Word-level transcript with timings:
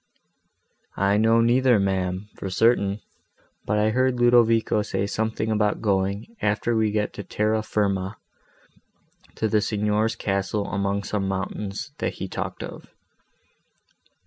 "I 0.97 1.17
know 1.17 1.41
neither, 1.41 1.79
ma'am, 1.79 2.27
for 2.33 2.49
certain; 2.49 3.01
but 3.67 3.77
I 3.77 3.91
heard 3.91 4.19
Ludovico 4.19 4.81
say 4.81 5.05
something 5.05 5.51
about 5.51 5.79
going, 5.79 6.35
after 6.41 6.75
we 6.75 6.89
get 6.89 7.13
to 7.13 7.23
Terra 7.23 7.61
firma, 7.61 8.17
to 9.35 9.47
the 9.47 9.61
signor's 9.61 10.15
castle 10.15 10.65
among 10.65 11.03
some 11.03 11.27
mountains, 11.27 11.91
that 11.99 12.13
he 12.15 12.27
talked 12.27 12.63
of." 12.63 12.87